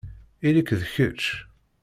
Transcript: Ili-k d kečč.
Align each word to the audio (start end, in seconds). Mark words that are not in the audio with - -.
Ili-k 0.47 0.69
d 0.79 0.81
kečč. 0.93 1.21